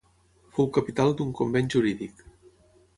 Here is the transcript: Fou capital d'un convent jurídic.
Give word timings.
Fou 0.55 0.69
capital 0.79 1.15
d'un 1.21 1.37
convent 1.43 1.71
jurídic. 1.77 2.29